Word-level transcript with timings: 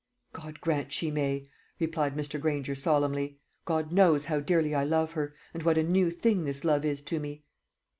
"God 0.33 0.59
grant 0.61 0.91
she 0.91 1.11
may!" 1.11 1.47
replied 1.79 2.15
Mr. 2.17 2.41
Granger 2.41 2.73
solemnly; 2.73 3.37
"God 3.65 3.91
knows 3.91 4.25
how 4.25 4.39
dearly 4.39 4.73
I 4.73 4.83
love 4.83 5.11
her, 5.11 5.35
and 5.53 5.61
what 5.61 5.77
a 5.77 5.83
new 5.83 6.09
thing 6.09 6.43
this 6.45 6.63
love 6.63 6.83
is 6.83 7.03
to 7.03 7.19
me!" 7.19 7.43